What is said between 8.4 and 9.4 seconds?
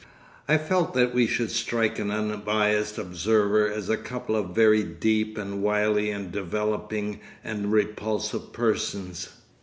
persons.